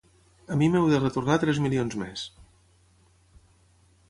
[0.53, 2.25] A mi m'heu de retornar tres milions més.